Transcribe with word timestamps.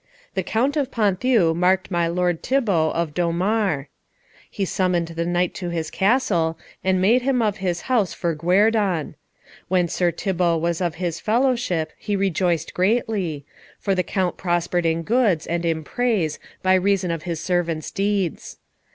The 0.33 0.41
Count 0.41 0.75
of 0.77 0.89
Ponthieu 0.89 1.53
marked 1.53 1.91
my 1.91 2.07
lord 2.07 2.41
Thibault 2.41 2.89
of 2.93 3.13
Dommare. 3.13 3.85
He 4.49 4.65
summoned 4.65 5.09
the 5.09 5.27
knight 5.27 5.53
to 5.57 5.69
his 5.69 5.91
castle, 5.91 6.57
and 6.83 6.99
made 6.99 7.21
him 7.21 7.39
of 7.39 7.57
his 7.57 7.81
house 7.81 8.11
for 8.11 8.33
guerdon. 8.33 9.13
When 9.67 9.87
Sir 9.87 10.11
Thibault 10.11 10.57
was 10.57 10.81
of 10.81 10.95
his 10.95 11.19
fellowship 11.19 11.93
he 11.99 12.15
rejoiced 12.15 12.73
greatly, 12.73 13.45
for 13.77 13.93
the 13.93 14.01
Count 14.01 14.37
prospered 14.37 14.87
in 14.87 15.03
goods 15.03 15.45
and 15.45 15.63
in 15.65 15.83
praise 15.83 16.39
by 16.63 16.73
reason 16.73 17.11
of 17.11 17.21
his 17.29 17.39
servant's 17.39 17.91
deeds. 17.91 18.57